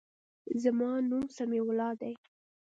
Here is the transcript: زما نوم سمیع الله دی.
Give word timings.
زما 0.63 0.91
نوم 1.09 1.25
سمیع 1.37 1.63
الله 1.69 1.91
دی. 2.01 2.13